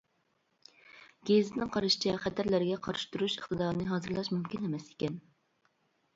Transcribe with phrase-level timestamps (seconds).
[1.29, 5.23] گېزىتنىڭ قارىشىچە خەتەرلەرگە قارشى تۇرۇش ئىقتىدارىنى ھازىرلاش مۇمكىن ئەمەس ئىكەن.